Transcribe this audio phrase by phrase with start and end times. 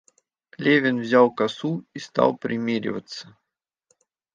[0.57, 3.37] Левин Взял косу и стал примериваться.